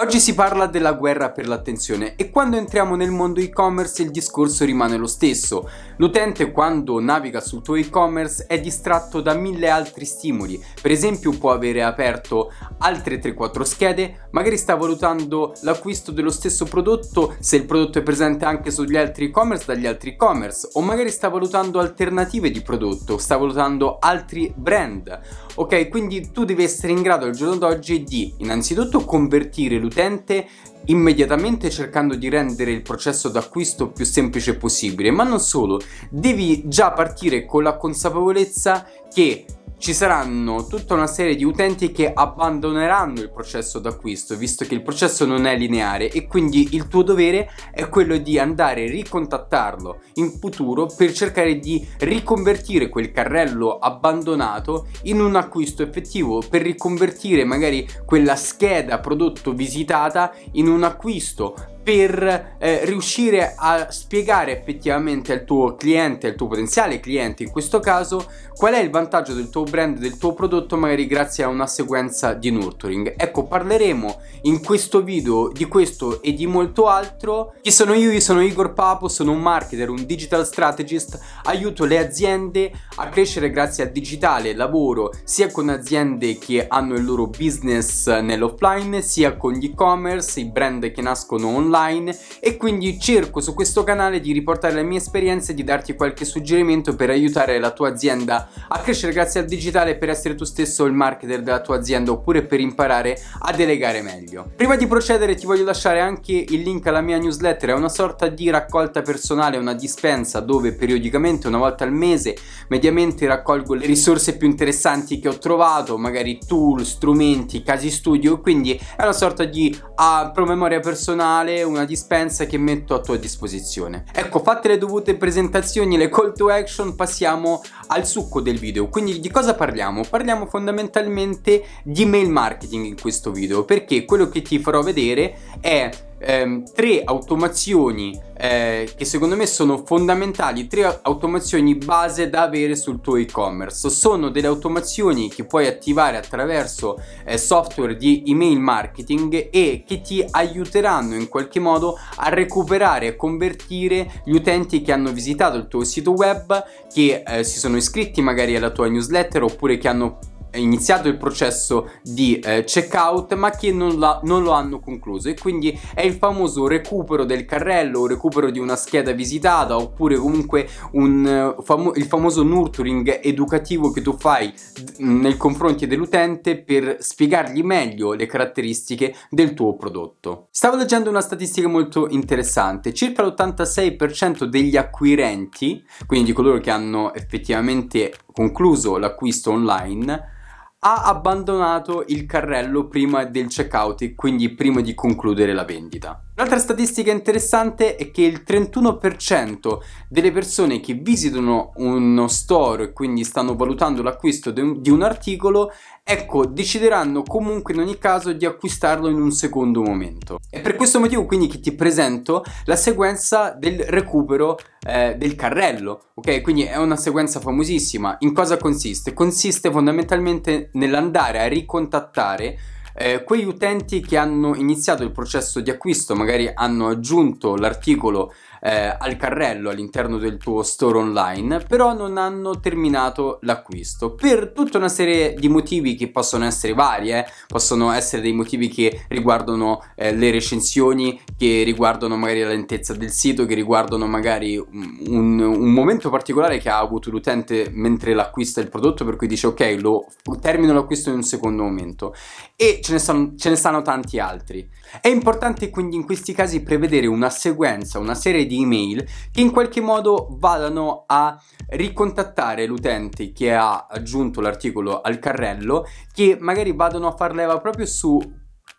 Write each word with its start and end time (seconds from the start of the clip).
Oggi 0.00 0.20
si 0.20 0.32
parla 0.32 0.66
della 0.66 0.92
guerra 0.92 1.32
per 1.32 1.48
l'attenzione 1.48 2.14
e 2.14 2.30
quando 2.30 2.56
entriamo 2.56 2.94
nel 2.94 3.10
mondo 3.10 3.40
e-commerce 3.40 4.02
il 4.02 4.12
discorso 4.12 4.64
rimane 4.64 4.96
lo 4.96 5.08
stesso. 5.08 5.68
L'utente 5.96 6.52
quando 6.52 7.00
naviga 7.00 7.40
sul 7.40 7.62
tuo 7.62 7.74
e-commerce 7.74 8.46
è 8.46 8.60
distratto 8.60 9.20
da 9.20 9.34
mille 9.34 9.68
altri 9.68 10.04
stimoli, 10.04 10.64
per 10.80 10.92
esempio 10.92 11.36
può 11.36 11.50
avere 11.50 11.82
aperto 11.82 12.52
altre 12.78 13.18
3-4 13.20 13.62
schede, 13.62 14.28
magari 14.30 14.56
sta 14.56 14.76
valutando 14.76 15.54
l'acquisto 15.62 16.12
dello 16.12 16.30
stesso 16.30 16.64
prodotto 16.66 17.34
se 17.40 17.56
il 17.56 17.64
prodotto 17.64 17.98
è 17.98 18.02
presente 18.02 18.44
anche 18.44 18.70
sugli 18.70 18.96
altri 18.96 19.24
e-commerce 19.24 19.64
dagli 19.66 19.86
altri 19.86 20.10
e-commerce 20.10 20.68
o 20.74 20.80
magari 20.80 21.10
sta 21.10 21.28
valutando 21.28 21.80
alternative 21.80 22.52
di 22.52 22.62
prodotto, 22.62 23.18
sta 23.18 23.36
valutando 23.36 23.98
altri 23.98 24.52
brand. 24.54 25.18
Ok, 25.56 25.88
quindi 25.88 26.30
tu 26.30 26.44
devi 26.44 26.62
essere 26.62 26.92
in 26.92 27.02
grado 27.02 27.26
al 27.26 27.32
giorno 27.32 27.56
d'oggi 27.56 28.04
di 28.04 28.32
innanzitutto 28.38 29.04
convertire 29.04 29.74
l'utente 29.74 29.86
l'utente 29.88 30.46
immediatamente 30.86 31.70
cercando 31.70 32.14
di 32.14 32.28
rendere 32.28 32.70
il 32.70 32.82
processo 32.82 33.28
d'acquisto 33.28 33.90
più 33.90 34.04
semplice 34.04 34.56
possibile, 34.56 35.10
ma 35.10 35.24
non 35.24 35.40
solo, 35.40 35.80
devi 36.10 36.68
già 36.68 36.92
partire 36.92 37.44
con 37.44 37.62
la 37.62 37.76
consapevolezza 37.76 38.86
che 39.12 39.44
ci 39.78 39.94
saranno 39.94 40.66
tutta 40.66 40.94
una 40.94 41.06
serie 41.06 41.36
di 41.36 41.44
utenti 41.44 41.92
che 41.92 42.12
abbandoneranno 42.12 43.20
il 43.20 43.30
processo 43.30 43.78
d'acquisto 43.78 44.36
visto 44.36 44.64
che 44.64 44.74
il 44.74 44.82
processo 44.82 45.24
non 45.24 45.46
è 45.46 45.56
lineare 45.56 46.10
e 46.10 46.26
quindi 46.26 46.70
il 46.72 46.88
tuo 46.88 47.02
dovere 47.02 47.48
è 47.72 47.88
quello 47.88 48.16
di 48.16 48.38
andare 48.38 48.84
a 48.84 48.90
ricontattarlo 48.90 50.00
in 50.14 50.32
futuro 50.32 50.86
per 50.86 51.12
cercare 51.12 51.58
di 51.58 51.86
riconvertire 51.98 52.88
quel 52.88 53.12
carrello 53.12 53.78
abbandonato 53.78 54.88
in 55.02 55.20
un 55.20 55.36
acquisto 55.36 55.82
effettivo 55.82 56.42
per 56.48 56.62
riconvertire 56.62 57.44
magari 57.44 57.88
quella 58.04 58.34
scheda 58.34 58.98
prodotto 58.98 59.52
visitata 59.52 60.32
in 60.52 60.66
un 60.66 60.82
acquisto 60.82 61.76
per 61.88 62.56
eh, 62.58 62.84
riuscire 62.84 63.54
a 63.56 63.90
spiegare 63.90 64.60
effettivamente 64.60 65.32
al 65.32 65.44
tuo 65.44 65.74
cliente, 65.74 66.26
al 66.26 66.34
tuo 66.34 66.46
potenziale 66.46 67.00
cliente 67.00 67.44
in 67.44 67.50
questo 67.50 67.80
caso, 67.80 68.26
qual 68.54 68.74
è 68.74 68.78
il 68.80 68.90
vantaggio 68.90 69.32
del 69.32 69.48
tuo 69.48 69.62
brand, 69.62 69.96
del 69.96 70.18
tuo 70.18 70.34
prodotto, 70.34 70.76
magari 70.76 71.06
grazie 71.06 71.44
a 71.44 71.48
una 71.48 71.66
sequenza 71.66 72.34
di 72.34 72.50
nurturing. 72.50 73.14
Ecco, 73.16 73.44
parleremo 73.44 74.20
in 74.42 74.62
questo 74.62 75.02
video 75.02 75.48
di 75.50 75.64
questo 75.64 76.20
e 76.20 76.34
di 76.34 76.46
molto 76.46 76.88
altro. 76.88 77.54
Chi 77.62 77.70
sono 77.70 77.94
io? 77.94 78.10
Io 78.10 78.20
sono 78.20 78.42
Igor 78.42 78.74
Papo, 78.74 79.08
sono 79.08 79.32
un 79.32 79.40
marketer, 79.40 79.88
un 79.88 80.04
digital 80.04 80.44
strategist, 80.44 81.18
aiuto 81.44 81.86
le 81.86 81.98
aziende 81.98 82.70
a 82.96 83.08
crescere 83.08 83.50
grazie 83.50 83.84
al 83.84 83.92
digitale, 83.92 84.54
lavoro 84.54 85.10
sia 85.24 85.50
con 85.50 85.70
aziende 85.70 86.36
che 86.36 86.66
hanno 86.68 86.96
il 86.96 87.04
loro 87.06 87.28
business 87.28 88.08
nell'offline, 88.08 89.00
sia 89.00 89.38
con 89.38 89.54
gli 89.54 89.66
e-commerce, 89.66 90.40
i 90.40 90.50
brand 90.50 90.90
che 90.90 91.00
nascono 91.00 91.48
online 91.48 91.76
online 91.78 92.16
e 92.40 92.56
quindi 92.56 92.98
cerco 92.98 93.40
su 93.40 93.54
questo 93.54 93.84
canale 93.84 94.20
di 94.20 94.32
riportare 94.32 94.74
le 94.74 94.82
mie 94.82 94.98
esperienze 94.98 95.52
e 95.52 95.54
di 95.54 95.64
darti 95.64 95.94
qualche 95.94 96.24
suggerimento 96.24 96.94
per 96.94 97.10
aiutare 97.10 97.58
la 97.58 97.70
tua 97.70 97.88
azienda 97.88 98.48
a 98.68 98.78
crescere 98.80 99.12
grazie 99.12 99.40
al 99.40 99.46
digitale 99.46 99.96
per 99.96 100.10
essere 100.10 100.34
tu 100.34 100.44
stesso 100.44 100.84
il 100.84 100.92
marketer 100.92 101.42
della 101.42 101.60
tua 101.60 101.76
azienda 101.76 102.10
oppure 102.10 102.44
per 102.44 102.60
imparare 102.60 103.18
a 103.40 103.52
delegare 103.52 104.02
meglio. 104.02 104.50
Prima 104.56 104.76
di 104.76 104.86
procedere 104.86 105.34
ti 105.34 105.46
voglio 105.46 105.64
lasciare 105.64 106.00
anche 106.00 106.32
il 106.32 106.60
link 106.60 106.86
alla 106.86 107.00
mia 107.00 107.18
newsletter, 107.18 107.70
è 107.70 107.74
una 107.74 107.88
sorta 107.88 108.28
di 108.28 108.50
raccolta 108.50 109.02
personale, 109.02 109.56
una 109.56 109.74
dispensa 109.74 110.40
dove 110.40 110.72
periodicamente 110.72 111.46
una 111.46 111.58
volta 111.58 111.84
al 111.84 111.92
mese 111.92 112.36
mediamente 112.68 113.26
raccolgo 113.26 113.74
le 113.74 113.86
risorse 113.86 114.36
più 114.36 114.48
interessanti 114.48 115.18
che 115.20 115.28
ho 115.28 115.38
trovato, 115.38 115.96
magari 115.96 116.38
tool, 116.46 116.84
strumenti, 116.84 117.62
casi 117.62 117.90
studio, 117.90 118.40
quindi 118.40 118.74
è 118.74 119.02
una 119.02 119.12
sorta 119.12 119.44
di 119.44 119.76
uh, 119.78 120.32
promemoria 120.32 120.80
personale, 120.80 121.57
una 121.62 121.84
dispensa 121.84 122.46
che 122.46 122.58
metto 122.58 122.94
a 122.94 123.00
tua 123.00 123.16
disposizione. 123.16 124.04
Ecco, 124.12 124.40
fatte 124.40 124.68
le 124.68 124.78
dovute 124.78 125.16
presentazioni, 125.16 125.96
le 125.96 126.08
call 126.08 126.34
to 126.34 126.48
action, 126.48 126.94
passiamo 126.94 127.62
al 127.88 128.06
succo 128.06 128.40
del 128.40 128.58
video. 128.58 128.88
Quindi 128.88 129.20
di 129.20 129.30
cosa 129.30 129.54
parliamo? 129.54 130.02
Parliamo 130.08 130.46
fondamentalmente 130.46 131.64
di 131.82 132.04
mail 132.04 132.30
marketing 132.30 132.86
in 132.86 133.00
questo 133.00 133.30
video, 133.30 133.64
perché 133.64 134.04
quello 134.04 134.28
che 134.28 134.42
ti 134.42 134.58
farò 134.58 134.82
vedere 134.82 135.36
è 135.60 135.90
ehm, 136.18 136.72
tre 136.72 137.02
automazioni 137.04 138.26
eh, 138.40 138.88
che 138.96 139.04
secondo 139.04 139.34
me 139.34 139.46
sono 139.46 139.82
fondamentali, 139.84 140.68
tre 140.68 141.00
automazioni 141.02 141.74
base 141.74 142.30
da 142.30 142.42
avere 142.42 142.76
sul 142.76 143.00
tuo 143.00 143.16
e-commerce. 143.16 143.90
Sono 143.90 144.28
delle 144.28 144.46
automazioni 144.46 145.28
che 145.28 145.44
puoi 145.44 145.66
attivare 145.66 146.16
attraverso 146.16 147.00
eh, 147.24 147.36
software 147.36 147.96
di 147.96 148.22
email 148.26 148.60
marketing 148.60 149.48
e 149.50 149.82
che 149.84 150.00
ti 150.00 150.24
aiuteranno 150.30 151.16
in 151.16 151.28
qualche 151.28 151.58
modo 151.58 151.98
a 152.16 152.28
recuperare 152.28 153.08
e 153.08 153.16
convertire 153.16 154.22
gli 154.24 154.34
utenti 154.34 154.82
che 154.82 154.92
hanno 154.92 155.10
visitato 155.10 155.56
il 155.56 155.66
tuo 155.66 155.82
sito 155.82 156.12
web, 156.12 156.64
che 156.92 157.24
eh, 157.26 157.42
si 157.42 157.58
sono 157.58 157.76
iscritti 157.76 158.20
magari 158.20 158.54
alla 158.54 158.70
tua 158.70 158.88
newsletter 158.88 159.42
oppure 159.42 159.78
che 159.78 159.88
hanno 159.88 160.18
iniziato 160.54 161.08
il 161.08 161.16
processo 161.16 161.90
di 162.02 162.38
eh, 162.38 162.64
checkout 162.64 163.34
ma 163.34 163.50
che 163.50 163.72
non, 163.72 163.98
la, 163.98 164.20
non, 164.24 164.42
lo 164.42 164.52
hanno 164.52 164.80
concluso 164.80 165.28
e 165.28 165.34
quindi 165.34 165.78
è 165.94 166.02
il 166.02 166.14
famoso 166.14 166.66
recupero 166.66 167.24
del 167.24 167.44
carrello 167.44 168.06
recupero 168.06 168.50
di 168.50 168.58
una 168.58 168.76
scheda 168.76 169.12
visitata 169.12 169.76
oppure 169.76 170.16
comunque 170.16 170.68
un, 170.92 171.56
famo- 171.62 171.92
il 171.94 172.04
famoso 172.04 172.42
nurturing 172.42 173.20
educativo 173.22 173.90
che 173.90 174.02
tu 174.02 174.16
fai 174.16 174.52
nei 174.98 175.36
confronti 175.36 175.86
dell'utente 175.86 176.58
per 176.58 176.96
spiegargli 177.00 177.62
meglio 177.62 178.12
le 178.12 178.26
caratteristiche 178.26 179.14
del 179.30 179.54
tuo 179.54 179.76
prodotto. 179.76 180.48
Stavo 180.50 180.76
leggendo 180.76 181.10
una 181.10 181.20
statistica 181.20 181.68
molto 181.68 182.08
interessante, 182.08 182.94
circa 182.94 183.22
l'86% 183.22 184.44
degli 184.44 184.76
acquirenti, 184.76 185.84
quindi 186.06 186.26
di 186.26 186.32
coloro 186.32 186.58
che 186.58 186.70
hanno 186.70 187.14
effettivamente 187.14 188.12
concluso 188.38 188.98
l'acquisto 188.98 189.50
online, 189.50 190.36
ha 190.80 191.02
abbandonato 191.02 192.04
il 192.06 192.24
carrello 192.24 192.86
prima 192.86 193.24
del 193.24 193.48
checkout 193.48 194.02
e 194.02 194.14
quindi 194.14 194.54
prima 194.54 194.80
di 194.80 194.94
concludere 194.94 195.52
la 195.52 195.64
vendita. 195.64 196.22
Un'altra 196.36 196.60
statistica 196.60 197.10
interessante 197.10 197.96
è 197.96 198.12
che 198.12 198.22
il 198.22 198.44
31% 198.46 199.78
delle 200.08 200.30
persone 200.30 200.78
che 200.78 200.94
visitano 200.94 201.72
uno 201.78 202.28
store 202.28 202.84
e 202.84 202.92
quindi 202.92 203.24
stanno 203.24 203.56
valutando 203.56 204.04
l'acquisto 204.04 204.52
di 204.52 204.90
un 204.90 205.02
articolo, 205.02 205.72
ecco, 206.10 206.46
decideranno 206.46 207.22
comunque 207.22 207.74
in 207.74 207.80
ogni 207.80 207.98
caso 207.98 208.32
di 208.32 208.46
acquistarlo 208.46 209.10
in 209.10 209.20
un 209.20 209.30
secondo 209.30 209.82
momento. 209.82 210.38
È 210.48 210.58
per 210.62 210.74
questo 210.74 211.00
motivo 211.00 211.26
quindi 211.26 211.48
che 211.48 211.60
ti 211.60 211.72
presento 211.72 212.42
la 212.64 212.76
sequenza 212.76 213.50
del 213.50 213.80
recupero 213.80 214.58
eh, 214.86 215.16
del 215.18 215.34
carrello, 215.34 216.06
ok? 216.14 216.40
Quindi 216.40 216.62
è 216.62 216.78
una 216.78 216.96
sequenza 216.96 217.40
famosissima. 217.40 218.16
In 218.20 218.32
cosa 218.32 218.56
consiste? 218.56 219.12
Consiste 219.12 219.70
fondamentalmente 219.70 220.70
nell'andare 220.72 221.40
a 221.40 221.46
ricontattare 221.46 222.56
eh, 222.94 223.22
quegli 223.22 223.44
utenti 223.44 224.00
che 224.00 224.16
hanno 224.16 224.56
iniziato 224.56 225.04
il 225.04 225.12
processo 225.12 225.60
di 225.60 225.70
acquisto, 225.70 226.16
magari 226.16 226.50
hanno 226.52 226.88
aggiunto 226.88 227.54
l'articolo 227.54 228.32
eh, 228.60 228.96
al 228.98 229.16
carrello 229.16 229.70
all'interno 229.70 230.18
del 230.18 230.36
tuo 230.36 230.62
store 230.62 230.98
online, 230.98 231.60
però 231.60 231.92
non 231.92 232.16
hanno 232.16 232.60
terminato 232.60 233.38
l'acquisto 233.42 234.14
per 234.14 234.52
tutta 234.52 234.78
una 234.78 234.88
serie 234.88 235.34
di 235.34 235.48
motivi 235.48 235.94
che 235.94 236.10
possono 236.10 236.44
essere 236.44 236.74
vari, 236.74 237.10
eh? 237.10 237.26
possono 237.46 237.90
essere 237.92 238.22
dei 238.22 238.32
motivi 238.32 238.68
che 238.68 239.04
riguardano 239.08 239.82
eh, 239.94 240.14
le 240.14 240.30
recensioni, 240.30 241.20
che 241.36 241.62
riguardano 241.64 242.16
magari 242.16 242.42
la 242.42 242.48
lentezza 242.48 242.94
del 242.94 243.10
sito, 243.10 243.46
che 243.46 243.54
riguardano 243.54 244.06
magari 244.06 244.56
un, 244.56 245.40
un, 245.40 245.72
momento 245.72 246.10
particolare 246.10 246.58
che 246.58 246.68
ha 246.68 246.78
avuto 246.78 247.10
l'utente 247.10 247.68
mentre 247.72 248.14
l'acquista 248.14 248.60
il 248.60 248.68
prodotto, 248.68 249.04
per 249.04 249.16
cui 249.16 249.26
dice 249.26 249.46
ok, 249.48 249.76
lo 249.80 250.06
termino 250.40 250.72
l'acquisto 250.72 251.10
in 251.10 251.16
un 251.16 251.22
secondo 251.22 251.62
momento 251.62 252.14
e 252.56 252.80
ce 252.82 252.92
ne, 252.92 252.98
sono, 252.98 253.34
ce 253.36 253.50
ne 253.50 253.56
stanno 253.56 253.82
tanti 253.82 254.18
altri. 254.18 254.68
È 255.00 255.08
importante 255.08 255.70
quindi 255.70 255.96
in 255.96 256.04
questi 256.04 256.32
casi 256.32 256.62
prevedere 256.62 257.06
una 257.06 257.30
sequenza, 257.30 257.98
una 257.98 258.14
serie 258.14 258.46
di 258.46 258.62
email 258.62 259.06
che 259.30 259.40
in 259.40 259.50
qualche 259.50 259.80
modo 259.80 260.28
vadano 260.38 261.04
a 261.06 261.40
ricontattare 261.68 262.66
l'utente 262.66 263.32
che 263.32 263.54
ha 263.54 263.86
aggiunto 263.86 264.40
l'articolo 264.40 265.00
al 265.00 265.18
carrello, 265.18 265.84
che 266.12 266.36
magari 266.40 266.72
vadano 266.72 267.08
a 267.08 267.16
far 267.16 267.34
leva 267.34 267.60
proprio 267.60 267.86
su 267.86 268.37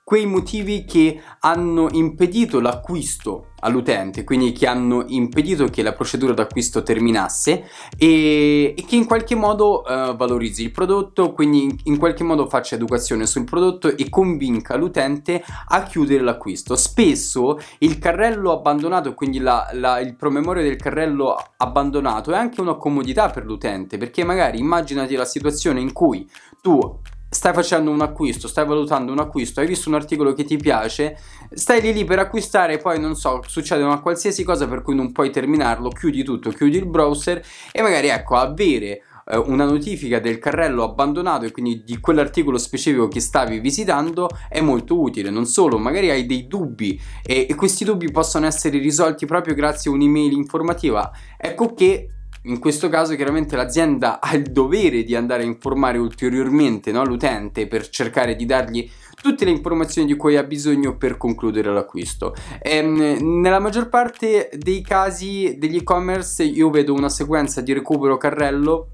quei 0.10 0.26
motivi 0.26 0.86
che 0.86 1.22
hanno 1.42 1.88
impedito 1.92 2.60
l'acquisto 2.60 3.50
all'utente, 3.60 4.24
quindi 4.24 4.54
che 4.54 4.66
hanno 4.66 5.04
impedito 5.06 5.66
che 5.66 5.84
la 5.84 5.94
procedura 5.94 6.34
d'acquisto 6.34 6.82
terminasse 6.82 7.70
e, 7.96 8.74
e 8.76 8.86
che 8.88 8.96
in 8.96 9.06
qualche 9.06 9.36
modo 9.36 9.84
uh, 9.84 10.16
valorizzi 10.16 10.64
il 10.64 10.72
prodotto, 10.72 11.32
quindi 11.32 11.62
in, 11.62 11.78
in, 11.84 11.98
qualche 12.00 12.24
modo 12.24 12.48
faccia 12.48 12.74
educazione 12.74 13.28
sul 13.28 13.44
prodotto 13.44 13.96
e 13.96 14.10
convinca 14.10 14.78
l'utente 14.78 15.44
a 15.68 15.84
chiudere 15.84 16.24
l'acquisto. 16.24 16.76
Spesso 16.76 17.60
il 17.78 18.00
carrello 18.00 18.52
abbandonato, 18.52 19.14
quindi 19.14 19.38
la, 19.38 19.70
la, 19.74 20.00
il 20.00 20.16
promemoria 20.16 20.64
del 20.64 20.78
carrello 20.78 21.36
abbandonato 21.58 22.32
è 22.32 22.36
anche 22.36 22.62
una 22.62 22.74
comodità 22.74 23.30
per 23.30 23.46
l'utente, 23.46 24.00
perché 24.00 24.24
magari 24.24 24.58
immaginati 24.58 25.14
la 25.14 25.26
situazione 25.26 25.80
in 25.80 25.94
cui 25.94 26.28
tu 26.62 27.00
stai 27.30 27.54
facendo 27.54 27.92
un 27.92 28.02
acquisto, 28.02 28.48
stai 28.48 28.66
valutando 28.66 29.12
un 29.12 29.20
acquisto, 29.20 29.60
hai 29.60 29.68
visto 29.68 29.88
un 29.90 29.96
articolo 29.96 30.34
che 30.34 30.44
ti 30.44 30.58
piace, 30.58 31.18
stai 31.54 31.80
lì 31.82 31.94
lì 31.94 32.04
per 32.04 32.20
acquistare 32.20 32.78
poi 32.78 33.00
non 33.00 33.16
so, 33.16 33.42
succede 33.46 33.84
una 33.84 34.00
qualsiasi 34.00 34.44
cosa 34.44 34.68
per 34.68 34.82
cui 34.82 34.96
non 34.96 35.12
puoi 35.12 35.30
terminarlo, 35.30 35.90
chiudi 35.90 36.24
tutto, 36.24 36.50
chiudi 36.50 36.78
il 36.78 36.88
browser 36.88 37.44
e 37.72 37.82
magari 37.82 38.08
ecco 38.08 38.36
avere 38.36 39.04
eh, 39.30 39.38
una 39.38 39.66
notifica 39.66 40.20
del 40.20 40.40
carrello 40.40 40.84
abbandonato 40.84 41.46
e 41.46 41.52
quindi 41.52 41.84
di 41.84 42.00
quell'articolo 42.00 42.58
specifico 42.58 43.08
che 43.08 43.20
stavi 43.20 43.60
visitando 43.60 44.28
è 44.50 44.60
molto 44.60 45.00
utile. 45.00 45.30
Non 45.30 45.46
solo, 45.46 45.78
magari 45.78 46.10
hai 46.10 46.26
dei 46.26 46.48
dubbi 46.48 47.00
e, 47.24 47.46
e 47.48 47.56
questi 47.56 47.86
dubbi 47.86 48.12
possono 48.12 48.48
essere 48.48 48.80
risolti 48.80 49.28
proprio 49.28 49.54
grazie 49.54 49.92
a 49.92 49.94
un'email 49.94 50.32
informativa. 50.32 51.12
Ecco 51.38 51.76
che 51.76 52.10
in 52.44 52.60
questo 52.60 52.90
caso 52.90 53.16
chiaramente 53.16 53.56
l'azienda 53.56 54.20
ha 54.22 54.34
il 54.36 54.44
dovere 54.44 55.04
di 55.04 55.16
andare 55.16 55.44
a 55.44 55.46
informare 55.46 55.98
ulteriormente 55.98 56.92
no, 56.92 57.04
l'utente 57.04 57.68
per 57.68 57.90
cercare 57.90 58.36
di 58.36 58.46
dargli 58.46 58.90
tutte 59.22 59.44
le 59.46 59.52
informazioni 59.52 60.08
di 60.08 60.16
cui 60.16 60.38
ha 60.38 60.44
bisogno 60.44 60.96
per 60.96 61.18
concludere 61.18 61.74
l'acquisto. 61.74 62.34
Ehm, 62.62 63.40
nella 63.42 63.60
maggior 63.60 63.90
parte 63.90 64.50
dei 64.54 64.82
casi 64.82 65.58
degli 65.58 65.78
e-commerce 65.78 66.44
io 66.44 66.70
vedo 66.70 66.94
una 66.94 67.10
sequenza 67.10 67.62
di 67.62 67.74
recupero 67.74 68.18
carrello 68.18 68.92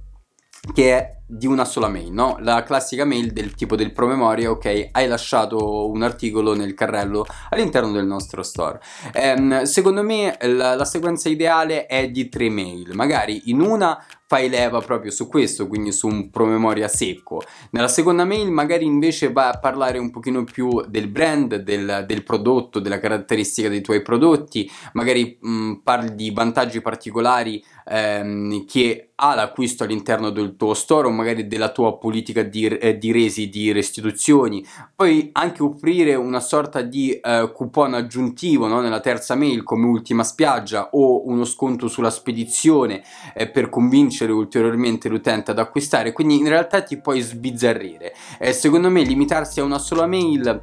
che 0.73 0.97
è 0.97 1.14
di 1.27 1.47
una 1.47 1.65
sola 1.65 1.87
mail, 1.87 2.11
no? 2.11 2.37
La 2.39 2.63
classica 2.63 3.03
mail 3.03 3.31
del 3.31 3.55
tipo 3.55 3.75
del 3.75 3.91
promemoria, 3.91 4.51
ok, 4.51 4.89
hai 4.91 5.07
lasciato 5.07 5.89
un 5.89 6.03
articolo 6.03 6.53
nel 6.55 6.73
carrello 6.73 7.25
all'interno 7.49 7.91
del 7.91 8.05
nostro 8.05 8.43
store. 8.43 8.79
Ehm, 9.13 9.63
secondo 9.63 10.03
me 10.03 10.37
la, 10.41 10.75
la 10.75 10.85
sequenza 10.85 11.29
ideale 11.29 11.87
è 11.87 12.09
di 12.09 12.29
tre 12.29 12.49
mail, 12.49 12.93
magari 12.93 13.49
in 13.49 13.61
una 13.61 14.03
fai 14.27 14.49
leva 14.49 14.81
proprio 14.81 15.11
su 15.11 15.27
questo, 15.27 15.67
quindi 15.67 15.91
su 15.91 16.07
un 16.07 16.29
promemoria 16.31 16.87
secco. 16.87 17.43
Nella 17.71 17.87
seconda 17.87 18.25
mail 18.25 18.49
magari 18.49 18.85
invece 18.85 19.31
vai 19.31 19.49
a 19.49 19.59
parlare 19.59 19.99
un 19.99 20.09
pochino 20.09 20.43
più 20.43 20.83
del 20.87 21.07
brand, 21.07 21.57
del, 21.57 22.05
del 22.07 22.23
prodotto, 22.23 22.79
della 22.79 22.99
caratteristica 22.99 23.69
dei 23.69 23.81
tuoi 23.81 24.01
prodotti, 24.01 24.69
magari 24.93 25.37
mh, 25.39 25.73
parli 25.83 26.15
di 26.15 26.31
vantaggi 26.31 26.81
particolari 26.81 27.63
ehm, 27.87 28.65
che 28.65 29.11
ha 29.17 29.33
l'acquisto 29.33 29.85
all'interno 29.85 30.29
del 30.29 30.57
tuo 30.57 30.73
store 30.73 31.07
o 31.07 31.11
magari 31.11 31.47
della 31.47 31.71
tua 31.71 31.97
politica 31.97 32.43
di, 32.43 32.65
eh, 32.65 32.97
di 32.97 33.11
resi, 33.13 33.47
di 33.47 33.71
restituzioni. 33.71 34.65
Poi 34.93 35.29
anche 35.33 35.63
offrire 35.63 36.15
una 36.15 36.41
sorta 36.41 36.81
di 36.81 37.11
eh, 37.11 37.51
coupon 37.53 37.93
aggiuntivo 37.93 38.67
no? 38.67 38.81
nella 38.81 38.99
terza 38.99 39.35
mail 39.35 39.63
come 39.63 39.85
ultima 39.85 40.23
spiaggia 40.23 40.89
o 40.91 41.25
uno 41.27 41.45
sconto 41.45 41.87
sulla 41.87 42.09
spedizione 42.09 43.03
eh, 43.33 43.47
per 43.47 43.69
convincere 43.69 44.14
ulteriormente 44.23 45.09
l'utente 45.09 45.51
ad 45.51 45.59
acquistare. 45.59 46.11
Quindi 46.11 46.37
in 46.37 46.47
realtà 46.47 46.81
ti 46.81 46.99
puoi 46.99 47.21
sbizzarrire. 47.21 48.13
Eh, 48.39 48.53
secondo 48.53 48.89
me 48.89 49.03
limitarsi 49.03 49.59
a 49.59 49.63
una 49.63 49.79
sola 49.79 50.07
mail 50.07 50.61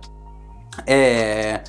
è 0.85 1.63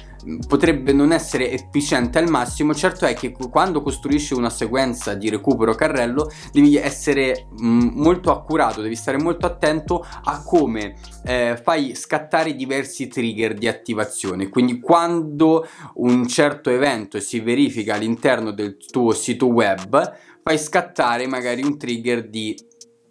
potrebbe 0.47 0.93
non 0.93 1.11
essere 1.11 1.51
efficiente 1.51 2.17
al 2.17 2.29
massimo, 2.29 2.73
certo 2.73 3.05
è 3.05 3.13
che 3.13 3.31
quando 3.31 3.81
costruisci 3.81 4.33
una 4.33 4.49
sequenza 4.49 5.13
di 5.15 5.29
recupero 5.29 5.75
carrello 5.75 6.29
devi 6.51 6.77
essere 6.77 7.47
mm, 7.61 7.89
molto 7.93 8.31
accurato, 8.31 8.81
devi 8.81 8.95
stare 8.95 9.17
molto 9.17 9.45
attento 9.45 10.05
a 10.23 10.41
come 10.43 10.95
eh, 11.25 11.59
fai 11.61 11.95
scattare 11.95 12.55
diversi 12.55 13.07
trigger 13.07 13.53
di 13.53 13.67
attivazione, 13.67 14.49
quindi 14.49 14.79
quando 14.79 15.67
un 15.95 16.27
certo 16.27 16.69
evento 16.69 17.19
si 17.19 17.39
verifica 17.39 17.95
all'interno 17.95 18.51
del 18.51 18.77
tuo 18.77 19.11
sito 19.11 19.47
web 19.47 20.31
fai 20.43 20.57
scattare 20.57 21.25
magari 21.25 21.63
un 21.63 21.77
trigger 21.77 22.27
di 22.27 22.55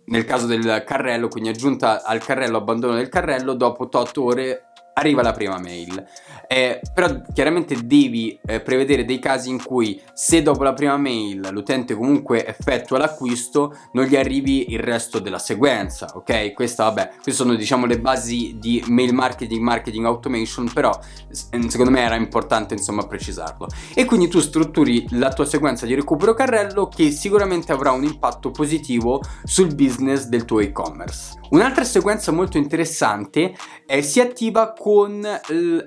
nel 0.04 0.24
caso 0.24 0.46
del 0.46 0.82
carrello, 0.84 1.28
quindi 1.28 1.48
aggiunta 1.48 2.04
al 2.04 2.22
carrello 2.22 2.58
abbandono 2.58 2.94
del 2.94 3.08
carrello 3.08 3.54
dopo 3.54 3.88
8 3.90 4.22
ore 4.22 4.71
arriva 4.94 5.22
la 5.22 5.32
prima 5.32 5.58
mail. 5.58 6.04
Eh, 6.46 6.80
però 6.92 7.22
chiaramente 7.32 7.86
devi 7.86 8.38
eh, 8.44 8.60
prevedere 8.60 9.04
dei 9.04 9.18
casi 9.18 9.48
in 9.48 9.62
cui 9.62 10.00
se 10.12 10.42
dopo 10.42 10.62
la 10.62 10.74
prima 10.74 10.96
mail 10.98 11.48
l'utente 11.50 11.94
comunque 11.94 12.46
effettua 12.46 12.98
l'acquisto 12.98 13.74
non 13.92 14.04
gli 14.04 14.16
arrivi 14.16 14.72
il 14.72 14.78
resto 14.78 15.18
della 15.18 15.38
sequenza, 15.38 16.10
ok? 16.14 16.52
Questa 16.52 16.84
vabbè, 16.84 17.10
queste 17.22 17.32
sono 17.32 17.54
diciamo 17.54 17.86
le 17.86 17.98
basi 17.98 18.56
di 18.58 18.84
mail 18.88 19.14
marketing, 19.14 19.62
marketing 19.62 20.04
automation, 20.04 20.70
però 20.72 20.98
secondo 21.30 21.90
me 21.90 22.00
era 22.00 22.16
importante 22.16 22.74
insomma 22.74 23.06
precisarlo. 23.06 23.68
E 23.94 24.04
quindi 24.04 24.28
tu 24.28 24.40
strutturi 24.40 25.06
la 25.12 25.32
tua 25.32 25.46
sequenza 25.46 25.86
di 25.86 25.94
recupero 25.94 26.34
carrello 26.34 26.88
che 26.88 27.10
sicuramente 27.10 27.72
avrà 27.72 27.92
un 27.92 28.04
impatto 28.04 28.50
positivo 28.50 29.22
sul 29.44 29.74
business 29.74 30.24
del 30.26 30.44
tuo 30.44 30.60
e-commerce. 30.60 31.40
Un'altra 31.50 31.84
sequenza 31.84 32.32
molto 32.32 32.56
interessante 32.56 33.54
eh, 33.86 34.02
si 34.02 34.20
attiva 34.20 34.72
con 34.82 35.24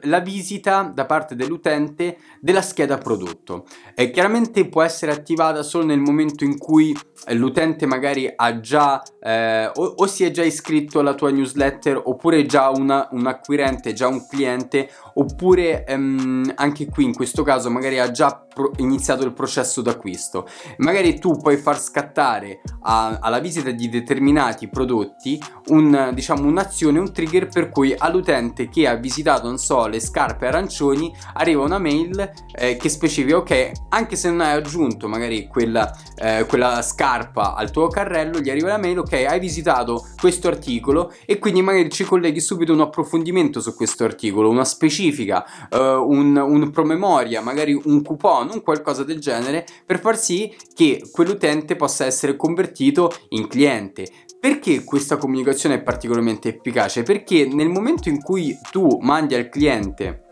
la 0.03 0.19
visita 0.21 0.83
da 0.83 1.03
parte 1.03 1.35
dell'utente 1.35 2.17
della 2.39 2.61
scheda 2.61 2.97
prodotto. 2.97 3.65
Eh, 3.93 4.09
chiaramente 4.09 4.69
può 4.69 4.83
essere 4.83 5.11
attivata 5.11 5.63
solo 5.63 5.83
nel 5.83 5.99
momento 5.99 6.45
in 6.45 6.57
cui 6.57 6.97
l'utente 7.31 7.85
magari 7.87 8.31
ha 8.33 8.59
già 8.61 9.03
eh, 9.19 9.65
o, 9.65 9.95
o, 9.97 10.07
si 10.07 10.23
è 10.23 10.31
già 10.31 10.45
iscritto 10.45 10.99
alla 10.99 11.13
tua 11.13 11.29
newsletter 11.29 12.03
oppure 12.05 12.45
già 12.45 12.69
una, 12.69 13.09
un 13.11 13.27
acquirente, 13.27 13.91
già 13.91 14.07
un 14.07 14.25
cliente 14.25 14.89
oppure 15.15 15.85
ehm, 15.85 16.53
anche 16.55 16.87
qui 16.87 17.03
in 17.03 17.13
questo 17.13 17.43
caso 17.43 17.69
magari 17.69 17.99
ha 17.99 18.11
già 18.11 18.45
pro- 18.55 18.71
iniziato 18.77 19.25
il 19.25 19.33
processo 19.33 19.81
d'acquisto. 19.81 20.47
Magari 20.77 21.19
tu 21.19 21.37
puoi 21.37 21.57
far 21.57 21.79
scattare 21.79 22.61
a, 22.83 23.19
alla 23.21 23.39
visita 23.39 23.71
di 23.71 23.89
determinati 23.89 24.69
prodotti 24.69 25.39
un, 25.67 26.11
diciamo, 26.13 26.47
un'azione, 26.47 26.99
un 26.99 27.11
trigger 27.11 27.47
per 27.47 27.69
cui 27.69 27.93
all'utente 27.97 28.69
che 28.69 28.87
ha 28.87 28.95
visitato, 28.95 29.47
non 29.47 29.57
so, 29.57 29.87
le 29.87 29.99
scarpe 29.99 30.47
arancioni 30.47 31.13
arriva 31.33 31.63
una 31.63 31.79
mail 31.79 32.31
eh, 32.53 32.77
che 32.77 32.89
specifica 32.89 33.37
ok, 33.37 33.71
anche 33.89 34.15
se 34.15 34.29
non 34.29 34.41
hai 34.41 34.55
aggiunto 34.55 35.07
magari 35.07 35.47
quella, 35.47 35.91
eh, 36.15 36.45
quella 36.47 36.81
scarpa 36.81 37.53
al 37.55 37.71
tuo 37.71 37.87
carrello, 37.87 38.39
gli 38.39 38.49
arriva 38.49 38.69
la 38.69 38.77
mail 38.77 38.99
ok, 38.99 39.13
hai 39.13 39.39
visitato 39.39 40.07
questo 40.19 40.47
articolo 40.47 41.13
e 41.25 41.39
quindi 41.39 41.61
magari 41.61 41.89
ci 41.89 42.03
colleghi 42.03 42.39
subito 42.39 42.73
un 42.73 42.81
approfondimento 42.81 43.59
su 43.59 43.73
questo 43.75 44.03
articolo, 44.03 44.49
una 44.49 44.65
specifica, 44.65 45.04
uh, 45.11 45.77
un, 45.77 46.35
un, 46.35 46.71
promemoria, 46.71 47.41
magari 47.41 47.73
un 47.73 48.01
coupon, 48.01 48.49
un 48.53 48.61
qualcosa 48.61 49.03
del 49.03 49.19
genere, 49.19 49.65
per 49.85 49.99
far 49.99 50.17
sì 50.17 50.53
che 50.73 51.01
quell'utente 51.11 51.75
possa 51.75 52.05
essere 52.05 52.35
convertito 52.35 53.11
in 53.29 53.47
cliente. 53.47 54.07
Perché 54.39 54.83
questa 54.83 55.17
comunicazione 55.17 55.75
è 55.75 55.81
particolarmente 55.81 56.55
efficace? 56.55 57.03
Perché 57.03 57.47
nel 57.47 57.69
momento 57.69 58.09
in 58.09 58.21
cui 58.21 58.57
tu 58.69 58.99
mandi 59.01 59.33
al 59.33 59.49
cliente 59.49 60.25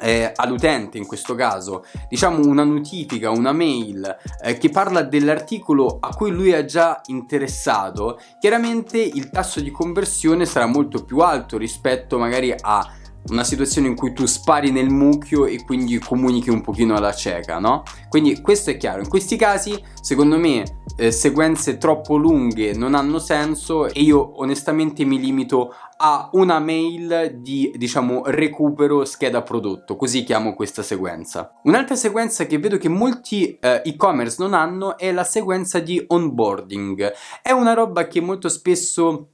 eh, 0.00 0.32
all'utente 0.34 0.98
in 0.98 1.06
questo 1.06 1.34
caso 1.34 1.84
diciamo 2.08 2.46
una 2.46 2.64
notifica, 2.64 3.30
una 3.30 3.52
mail 3.52 4.16
eh, 4.42 4.58
che 4.58 4.68
parla 4.70 5.02
dell'articolo 5.02 5.98
a 6.00 6.14
cui 6.14 6.30
lui 6.30 6.50
è 6.50 6.64
già 6.64 7.00
interessato, 7.06 8.18
chiaramente 8.40 8.98
il 8.98 9.30
tasso 9.30 9.60
di 9.60 9.70
conversione 9.70 10.44
sarà 10.46 10.66
molto 10.66 11.04
più 11.04 11.18
alto 11.18 11.56
rispetto 11.56 12.18
magari 12.18 12.54
a 12.58 12.90
una 13.30 13.44
situazione 13.44 13.88
in 13.88 13.96
cui 13.96 14.12
tu 14.12 14.26
spari 14.26 14.70
nel 14.70 14.90
mucchio 14.90 15.46
e 15.46 15.64
quindi 15.64 15.98
comunichi 15.98 16.50
un 16.50 16.60
pochino 16.60 16.94
alla 16.94 17.12
cieca, 17.12 17.58
no? 17.58 17.82
Quindi 18.08 18.40
questo 18.40 18.70
è 18.70 18.76
chiaro. 18.76 19.00
In 19.00 19.08
questi 19.08 19.36
casi, 19.36 19.80
secondo 20.00 20.38
me, 20.38 20.64
eh, 20.96 21.10
sequenze 21.10 21.76
troppo 21.76 22.16
lunghe 22.16 22.72
non 22.72 22.94
hanno 22.94 23.18
senso 23.18 23.86
e 23.86 24.00
io 24.00 24.40
onestamente 24.40 25.04
mi 25.04 25.18
limito 25.18 25.74
a 25.98 26.28
una 26.32 26.58
mail 26.58 27.38
di, 27.40 27.72
diciamo, 27.76 28.22
recupero 28.26 29.04
scheda 29.04 29.42
prodotto, 29.42 29.96
così 29.96 30.24
chiamo 30.24 30.54
questa 30.54 30.82
sequenza. 30.82 31.58
Un'altra 31.64 31.96
sequenza 31.96 32.46
che 32.46 32.58
vedo 32.58 32.76
che 32.76 32.88
molti 32.88 33.56
eh, 33.58 33.82
e-commerce 33.84 34.36
non 34.38 34.54
hanno 34.54 34.98
è 34.98 35.10
la 35.12 35.24
sequenza 35.24 35.78
di 35.78 36.02
onboarding. 36.06 37.12
È 37.42 37.50
una 37.50 37.72
roba 37.72 38.06
che 38.06 38.20
molto 38.20 38.48
spesso 38.48 39.30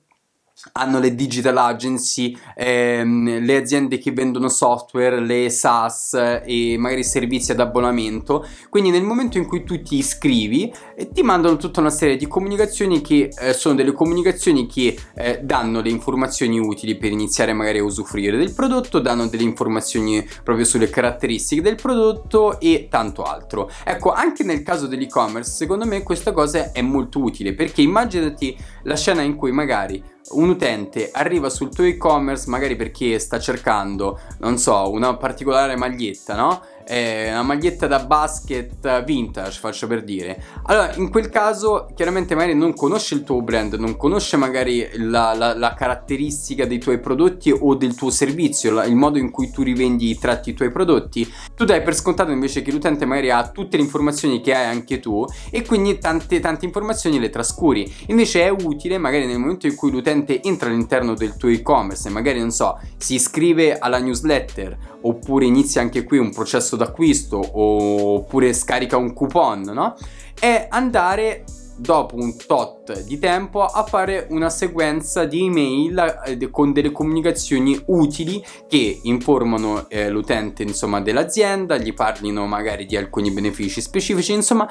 hanno 0.73 0.99
le 0.99 1.15
digital 1.15 1.57
agency, 1.57 2.37
ehm, 2.55 3.41
le 3.45 3.57
aziende 3.57 3.99
che 3.99 4.13
vendono 4.13 4.49
software, 4.49 5.21
le 5.21 5.51
SaaS 5.51 6.41
e 6.45 6.77
magari 6.79 7.05
servizi 7.05 7.53
ad 7.53 7.61
abbonamento. 7.61 8.47
Quindi 8.69 8.91
nel 8.91 9.03
momento 9.03 9.39
in 9.39 9.47
cui 9.47 9.65
tu 9.65 9.81
ti 9.83 9.97
iscrivi, 9.97 10.73
eh, 10.97 11.11
ti 11.11 11.23
mandano 11.23 11.57
tutta 11.57 11.81
una 11.81 11.91
serie 11.91 12.17
di 12.17 12.27
comunicazioni 12.27 13.01
che 13.01 13.31
eh, 13.39 13.53
sono 13.53 13.75
delle 13.75 13.93
comunicazioni 13.93 14.67
che 14.67 14.97
eh, 15.15 15.41
danno 15.43 15.81
le 15.81 15.91
informazioni 15.91 16.59
utili 16.59 16.97
per 16.97 17.11
iniziare 17.11 17.53
magari 17.53 17.79
a 17.79 17.85
usufruire 17.85 18.37
del 18.37 18.55
prodotto, 18.55 19.01
danno 19.01 19.27
delle 19.27 19.43
informazioni 19.43 20.25
proprio 20.43 20.65
sulle 20.65 20.89
caratteristiche 20.89 21.63
del 21.63 21.77
prodotto 21.77 22.61
e 22.61 22.87
tanto 22.89 23.23
altro. 23.23 23.71
Ecco, 23.85 24.13
anche 24.13 24.45
nel 24.45 24.63
caso 24.63 24.87
dell'e-commerce, 24.87 25.51
secondo 25.51 25.87
me 25.87 26.03
questa 26.03 26.33
cosa 26.33 26.73
è 26.73 26.83
molto 26.83 27.21
utile 27.21 27.55
perché 27.55 27.83
immaginati 27.83 28.57
la 28.85 28.97
scena 28.97 29.23
in 29.23 29.37
cui 29.37 29.53
magari 29.53 30.03
un 30.31 30.49
utente 30.49 31.11
arriva 31.13 31.51
sul 31.51 31.75
tuo 31.75 31.85
e-commerce 31.85 32.49
magari 32.49 32.77
perché 32.77 33.19
sta 33.19 33.39
cercando, 33.39 34.21
non 34.39 34.59
so, 34.59 34.91
una 34.91 35.17
particolare 35.17 35.77
maglietta, 35.77 36.35
no? 36.35 36.63
Eh, 36.85 37.31
una 37.31 37.43
maglietta 37.43 37.87
da 37.87 38.01
basket 38.01 39.05
vintage, 39.05 39.59
faccio 39.59 39.87
per 39.87 40.03
dire. 40.03 40.43
Allora, 40.65 40.95
in 40.97 41.11
quel 41.11 41.29
caso, 41.29 41.89
chiaramente 41.95 42.35
magari 42.35 42.55
non 42.55 42.75
conosce 42.75 43.15
il 43.15 43.23
tuo 43.25 43.43
brand, 43.43 43.75
non 43.75 43.97
conosce 43.97 44.37
magari 44.37 44.89
la, 44.95 45.35
la, 45.35 45.57
la 45.57 45.75
caratteristica 45.75 46.67
dei 46.67 46.79
tuoi 46.79 47.01
prodotti 47.01 47.51
o 47.51 47.75
del 47.75 47.95
tuo 47.95 48.11
servizio, 48.11 48.73
la, 48.73 48.85
il 48.85 48.97
modo 48.97 49.19
in 49.19 49.31
cui 49.31 49.51
tu 49.51 49.63
rivendi, 49.63 50.19
tratti 50.19 50.51
i 50.51 50.55
tuoi 50.55 50.71
prodotti. 50.71 51.31
Tu 51.55 51.65
dai 51.65 51.83
per 51.83 51.95
scontato 51.95 52.31
invece 52.31 52.63
che 52.63 52.71
l'utente 52.71 53.05
magari 53.05 53.31
ha 53.31 53.49
tutte 53.49 53.77
le 53.77 53.83
informazioni 53.83 54.41
che 54.41 54.55
hai 54.55 54.67
anche 54.67 55.01
tu 55.01 55.25
e 55.51 55.65
quindi 55.65 55.99
tante, 55.99 56.41
tante 56.41 56.65
informazioni 56.65 57.19
le 57.19 57.31
trascuri. 57.31 57.93
Invece 58.07 58.45
è 58.45 58.49
utile 58.49 58.99
magari 58.99 59.27
nel 59.27 59.39
momento 59.39 59.67
in 59.67 59.75
cui 59.75 59.91
l'utente 59.91 60.43
entra 60.43 60.69
all'interno 60.69 61.15
del 61.15 61.37
tuo 61.37 61.49
e-commerce 61.49 62.09
e 62.09 62.11
magari, 62.11 62.39
non 62.41 62.51
so, 62.51 62.79
si 62.97 63.15
iscrive 63.15 63.79
alla 63.79 63.99
newsletter 63.99 64.91
oppure 65.03 65.45
inizia 65.45 65.81
anche 65.81 66.05
qui 66.05 66.19
un 66.19 66.31
processo 66.31 66.77
d'acquisto 66.77 67.39
oppure 67.39 68.53
scarica 68.53 68.97
un 68.97 69.13
coupon, 69.13 69.61
no? 69.61 69.97
È 70.39 70.67
andare 70.71 71.45
dopo 71.77 72.17
un 72.17 72.37
tot 72.37 73.03
di 73.03 73.19
tempo 73.19 73.65
a 73.65 73.85
fare 73.85 74.27
una 74.31 74.51
sequenza 74.51 75.25
di 75.25 75.47
email 75.47 76.23
eh, 76.27 76.51
con 76.51 76.73
delle 76.73 76.93
comunicazioni 76.93 77.81
utili 77.87 78.43
che 78.69 79.01
informano 79.03 79.89
eh, 79.89 80.09
l'utente 80.09 80.63
insomma 80.63 81.01
dell'azienda, 81.01 81.77
gli 81.79 81.93
parlino 81.95 82.47
magari 82.47 82.87
di 82.87 82.97
alcuni 82.97 83.31
benefici 83.31 83.81
specifici, 83.81 84.33
insomma 84.33 84.69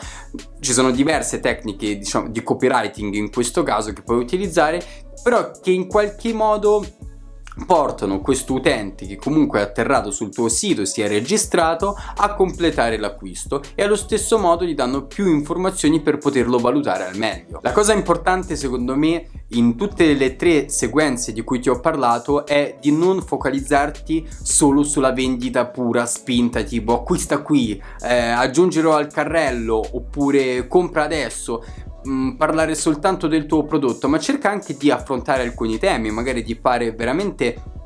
ci 0.60 0.72
sono 0.74 0.92
diverse 0.92 1.40
tecniche 1.40 1.98
diciamo, 1.98 2.30
di 2.30 2.42
copywriting 2.44 3.14
in 3.14 3.32
questo 3.32 3.64
caso 3.64 3.92
che 3.94 4.04
puoi 4.04 4.20
utilizzare, 4.20 4.82
però 5.24 5.52
che 5.62 5.72
in 5.72 5.88
qualche 5.88 6.34
modo 6.34 6.86
portano 7.66 8.22
questo 8.22 8.54
utente 8.54 9.06
che 9.06 9.18
comunque 9.18 9.60
è 9.60 9.64
atterrato 9.64 10.12
sul 10.12 10.34
tuo 10.34 10.48
sito, 10.48 10.86
si 10.86 11.02
è 11.02 11.08
registrato, 11.08 11.96
a 12.16 12.34
completare 12.34 12.98
l'acquisto 12.98 13.62
e 13.76 13.84
allo 13.84 13.96
stesso 13.96 14.38
modo 14.38 14.64
gli 14.66 14.76
danno 14.76 15.06
più 15.06 15.28
informazioni 15.28 16.02
per 16.02 16.18
poterlo 16.18 16.58
valutare 16.58 17.06
al 17.06 17.18
meglio. 17.18 17.60
La 17.62 17.72
cosa 17.72 17.94
importante 17.94 18.56
secondo 18.56 18.96
me 18.96 19.28
in 19.50 19.76
tutte 19.76 20.14
le 20.14 20.38
tre 20.38 20.70
sequenze 20.70 21.34
di 21.34 21.42
cui 21.42 21.60
ti 21.60 21.70
ho 21.70 21.80
parlato 21.80 22.46
è 22.46 22.78
di 22.80 22.92
non 22.92 23.22
focalizzarti 23.22 24.28
solo 24.42 24.84
sulla 24.84 25.12
vendita 25.12 25.66
pura, 25.66 26.06
spinta, 26.06 26.62
tipo 26.62 26.94
acquista 26.94 27.40
qui, 27.40 27.82
eh, 28.02 28.30
aggiungilo 28.30 28.94
al 28.94 29.08
carrello 29.08 29.82
oppure 29.92 30.68
compra 30.68 31.04
adesso, 31.04 31.64
mm, 32.08 32.32
parlare 32.32 32.76
soltanto 32.76 33.28
del 33.28 33.46
tuo 33.46 33.64
prodotto, 33.64 34.08
ma 34.08 34.20
cerca 34.20 34.50
anche 34.50 34.76
di 34.78 34.92
affrontare 34.92 35.44
alcuni 35.44 35.78
temi, 35.78 36.12
magari 36.12 36.44
di 36.44 36.58
fare 36.62 36.92
veramente 36.92 37.80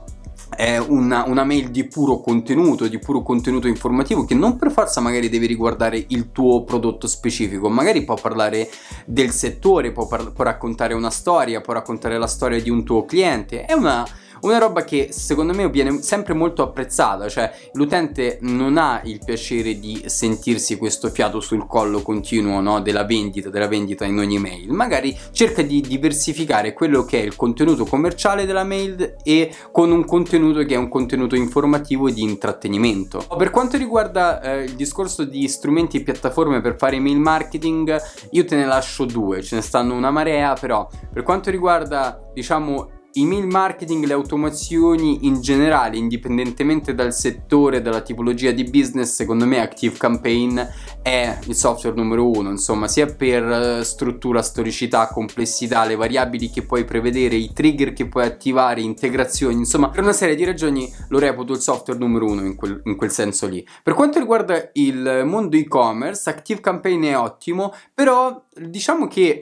eh, 0.57 0.77
una, 0.77 1.25
una, 1.27 1.43
mail 1.43 1.69
di 1.69 1.85
puro 1.85 2.19
contenuto, 2.19 2.87
di 2.87 2.99
puro 2.99 3.21
contenuto 3.21 3.67
informativo 3.67 4.25
che 4.25 4.35
non 4.35 4.57
per 4.57 4.71
forza 4.71 5.01
magari 5.01 5.29
deve 5.29 5.47
riguardare 5.47 6.03
il 6.09 6.31
tuo 6.31 6.63
prodotto 6.63 7.07
specifico, 7.07 7.69
magari 7.69 8.03
può 8.03 8.15
parlare 8.15 8.69
del 9.05 9.31
settore, 9.31 9.91
può, 9.91 10.07
par- 10.07 10.31
può 10.31 10.43
raccontare 10.43 10.93
una 10.93 11.09
storia, 11.09 11.61
può 11.61 11.73
raccontare 11.73 12.17
la 12.17 12.27
storia 12.27 12.61
di 12.61 12.69
un 12.69 12.83
tuo 12.83 13.05
cliente, 13.05 13.65
è 13.65 13.73
una 13.73 14.05
una 14.41 14.57
roba 14.57 14.83
che 14.83 15.09
secondo 15.11 15.53
me 15.53 15.69
viene 15.69 16.01
sempre 16.01 16.33
molto 16.33 16.63
apprezzata, 16.63 17.27
cioè 17.29 17.51
l'utente 17.73 18.37
non 18.41 18.77
ha 18.77 19.01
il 19.05 19.19
piacere 19.23 19.79
di 19.79 20.03
sentirsi 20.05 20.77
questo 20.77 21.09
fiato 21.09 21.39
sul 21.39 21.65
collo 21.67 22.01
continuo 22.01 22.59
no, 22.61 22.81
della 22.81 23.05
vendita, 23.05 23.49
della 23.49 23.67
vendita 23.67 24.05
in 24.05 24.17
ogni 24.19 24.39
mail, 24.39 24.71
magari 24.71 25.17
cerca 25.31 25.61
di 25.61 25.81
diversificare 25.81 26.73
quello 26.73 27.05
che 27.05 27.21
è 27.21 27.23
il 27.23 27.35
contenuto 27.35 27.85
commerciale 27.85 28.45
della 28.45 28.63
mail 28.63 29.15
e 29.23 29.53
con 29.71 29.91
un 29.91 30.05
contenuto 30.05 30.63
che 30.63 30.75
è 30.75 30.77
un 30.77 30.89
contenuto 30.89 31.35
informativo 31.35 32.07
e 32.07 32.13
di 32.13 32.21
intrattenimento. 32.21 33.25
Per 33.37 33.49
quanto 33.49 33.77
riguarda 33.77 34.41
eh, 34.41 34.63
il 34.63 34.75
discorso 34.75 35.23
di 35.23 35.47
strumenti 35.47 35.97
e 35.97 36.03
piattaforme 36.03 36.61
per 36.61 36.75
fare 36.77 36.97
email 36.97 37.19
marketing, 37.19 38.01
io 38.31 38.45
te 38.45 38.55
ne 38.55 38.65
lascio 38.65 39.05
due, 39.05 39.41
ce 39.41 39.55
ne 39.55 39.61
stanno 39.61 39.93
una 39.93 40.11
marea, 40.11 40.53
però 40.53 40.87
per 41.11 41.23
quanto 41.23 41.49
riguarda 41.49 42.19
diciamo 42.33 42.89
Email 43.17 43.47
marketing, 43.47 44.03
le 44.03 44.11
automazioni 44.11 45.25
in 45.25 45.39
generale, 45.39 45.95
indipendentemente 45.95 46.93
dal 46.93 47.13
settore, 47.13 47.81
dalla 47.81 48.01
tipologia 48.01 48.51
di 48.51 48.65
business, 48.65 49.13
secondo 49.13 49.45
me 49.45 49.61
Active 49.61 49.95
Campaign 49.97 50.59
è 51.01 51.39
il 51.45 51.55
software 51.55 51.95
numero 51.95 52.29
uno, 52.29 52.49
insomma, 52.49 52.89
sia 52.89 53.05
per 53.05 53.43
eh, 53.43 53.83
struttura, 53.85 54.41
storicità, 54.41 55.07
complessità, 55.07 55.85
le 55.85 55.95
variabili 55.95 56.49
che 56.49 56.63
puoi 56.63 56.83
prevedere, 56.83 57.35
i 57.35 57.53
trigger 57.53 57.93
che 57.93 58.09
puoi 58.09 58.25
attivare, 58.25 58.81
integrazioni, 58.81 59.55
insomma, 59.55 59.89
per 59.89 60.03
una 60.03 60.11
serie 60.11 60.35
di 60.35 60.43
ragioni 60.43 60.93
lo 61.07 61.17
reputo 61.17 61.53
il 61.53 61.61
software 61.61 61.97
numero 61.97 62.25
uno 62.25 62.45
in 62.45 62.55
quel, 62.55 62.81
in 62.83 62.97
quel 62.97 63.11
senso 63.11 63.47
lì. 63.47 63.65
Per 63.81 63.93
quanto 63.93 64.19
riguarda 64.19 64.71
il 64.73 65.23
mondo 65.25 65.55
e-commerce, 65.55 66.29
Active 66.29 66.59
Campaign 66.59 67.05
è 67.05 67.17
ottimo, 67.17 67.73
però 67.93 68.45
diciamo 68.53 69.07
che 69.07 69.41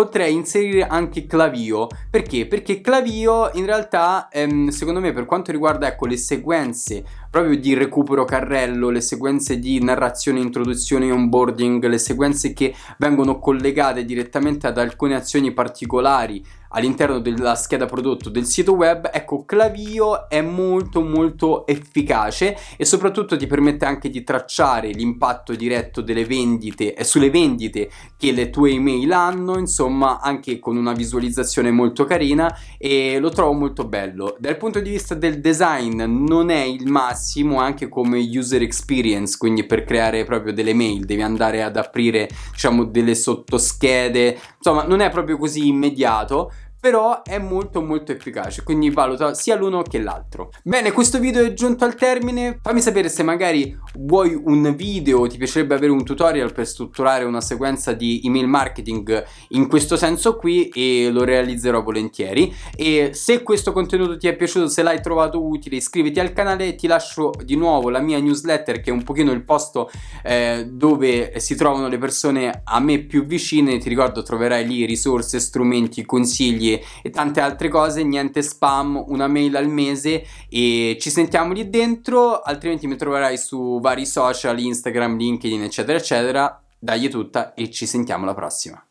potrei 0.00 0.32
inserire 0.32 0.86
anche 0.86 1.26
Clavio. 1.26 1.86
Perché? 2.08 2.46
Perché 2.46 2.80
Clavio 2.80 3.50
in 3.52 3.66
realtà, 3.66 4.28
ehm, 4.30 4.68
secondo 4.68 4.98
me, 4.98 5.12
per 5.12 5.26
quanto 5.26 5.52
riguarda 5.52 5.88
ecco, 5.88 6.06
le 6.06 6.16
sequenze 6.16 7.04
proprio 7.30 7.58
di 7.58 7.74
recupero 7.74 8.24
carrello, 8.24 8.88
le 8.88 9.02
sequenze 9.02 9.58
di 9.58 9.82
narrazione, 9.82 10.40
introduzione 10.40 11.06
e 11.06 11.12
onboarding, 11.12 11.84
le 11.84 11.98
sequenze 11.98 12.54
che 12.54 12.74
vengono 12.96 13.38
collegate 13.38 14.06
direttamente 14.06 14.66
ad 14.66 14.78
alcune 14.78 15.16
azioni 15.16 15.52
particolari 15.52 16.42
all'interno 16.70 17.20
della 17.20 17.54
scheda 17.54 17.86
prodotto 17.86 18.28
del 18.30 18.46
sito 18.46 18.74
web, 18.74 19.10
ecco 19.12 19.44
Clavio 19.44 20.28
è 20.28 20.40
molto 20.40 21.02
molto 21.02 21.66
efficace 21.66 22.56
e 22.76 22.84
soprattutto 22.84 23.36
ti 23.36 23.46
permette 23.46 23.84
anche 23.84 24.10
di 24.10 24.22
tracciare 24.22 24.90
l'impatto 24.90 25.54
diretto 25.54 26.00
delle 26.00 26.24
vendite 26.24 26.94
e 26.94 27.04
sulle 27.04 27.30
vendite 27.30 27.90
che 28.16 28.32
le 28.32 28.50
tue 28.50 28.70
email 28.70 29.12
hanno, 29.12 29.58
insomma 29.58 30.20
anche 30.20 30.58
con 30.58 30.76
una 30.76 30.92
visualizzazione 30.92 31.70
molto 31.70 32.04
carina 32.04 32.56
e 32.78 33.18
lo 33.18 33.30
trovo 33.30 33.52
molto 33.52 33.86
bello. 33.86 34.36
Dal 34.38 34.56
punto 34.56 34.80
di 34.80 34.90
vista 34.90 35.14
del 35.14 35.40
design 35.40 36.02
non 36.02 36.50
è 36.50 36.62
il 36.62 36.88
massimo 36.90 37.08
massimo 37.10 37.58
anche 37.58 37.88
come 37.88 38.18
user 38.18 38.62
experience, 38.62 39.36
quindi 39.36 39.64
per 39.64 39.84
creare 39.84 40.24
proprio 40.24 40.52
delle 40.52 40.74
mail 40.74 41.04
devi 41.04 41.22
andare 41.22 41.62
ad 41.62 41.76
aprire 41.76 42.28
diciamo 42.52 42.84
delle 42.84 43.14
sottoschede, 43.14 44.38
insomma 44.62 44.84
non 44.84 45.00
è 45.00 45.08
proprio 45.10 45.38
così 45.38 45.66
immediato, 45.68 46.52
però 46.80 47.22
è 47.22 47.38
molto 47.38 47.82
molto 47.82 48.12
efficace 48.12 48.62
quindi 48.62 48.90
valuta 48.90 49.34
sia 49.34 49.56
l'uno 49.56 49.82
che 49.82 49.98
l'altro. 49.98 50.50
Bene 50.62 50.92
questo 50.92 51.18
video 51.18 51.44
è 51.44 51.52
giunto 51.52 51.84
al 51.84 51.94
termine. 51.94 52.58
Fammi 52.62 52.80
sapere 52.80 53.08
se 53.08 53.22
magari 53.22 53.76
vuoi 53.98 54.34
un 54.34 54.74
video 54.76 55.26
ti 55.26 55.36
piacerebbe 55.36 55.74
avere 55.74 55.92
un 55.92 56.04
tutorial 56.04 56.52
per 56.52 56.66
strutturare 56.66 57.24
una 57.24 57.40
sequenza 57.40 57.92
di 57.92 58.20
email 58.24 58.46
marketing 58.46 59.24
in 59.48 59.68
questo 59.68 59.96
senso 59.96 60.36
qui 60.36 60.68
e 60.68 61.10
lo 61.10 61.24
realizzerò 61.24 61.82
volentieri. 61.82 62.54
E 62.76 63.10
se 63.12 63.42
questo 63.42 63.72
contenuto 63.72 64.16
ti 64.16 64.28
è 64.28 64.36
piaciuto 64.36 64.68
se 64.68 64.82
l'hai 64.82 65.02
trovato 65.02 65.44
utile 65.44 65.76
iscriviti 65.76 66.20
al 66.20 66.32
canale. 66.32 66.74
Ti 66.74 66.86
lascio 66.86 67.32
di 67.44 67.56
nuovo 67.56 67.90
la 67.90 68.00
mia 68.00 68.18
newsletter 68.18 68.80
che 68.80 68.90
è 68.90 68.92
un 68.92 69.02
pochino 69.02 69.32
il 69.32 69.44
posto 69.44 69.90
eh, 70.22 70.68
dove 70.70 71.38
si 71.40 71.56
trovano 71.56 71.88
le 71.88 71.98
persone 71.98 72.62
a 72.64 72.80
me 72.80 73.00
più 73.00 73.24
vicine. 73.24 73.78
Ti 73.78 73.88
ricordo 73.88 74.22
troverai 74.22 74.66
lì 74.66 74.84
risorse 74.84 75.40
strumenti 75.40 76.04
consigli 76.04 76.69
e 76.74 77.10
tante 77.10 77.40
altre 77.40 77.68
cose, 77.68 78.04
niente 78.04 78.42
spam, 78.42 79.02
una 79.08 79.26
mail 79.26 79.56
al 79.56 79.68
mese 79.68 80.24
e 80.48 80.96
ci 81.00 81.10
sentiamo 81.10 81.52
lì 81.52 81.70
dentro, 81.70 82.40
altrimenti 82.40 82.86
mi 82.86 82.96
troverai 82.96 83.38
su 83.38 83.80
vari 83.80 84.06
social, 84.06 84.58
Instagram, 84.58 85.16
LinkedIn, 85.16 85.62
eccetera, 85.62 85.98
eccetera. 85.98 86.62
Dagli 86.82 87.08
tutta 87.08 87.52
e 87.52 87.70
ci 87.70 87.84
sentiamo 87.86 88.24
alla 88.24 88.34
prossima. 88.34 88.82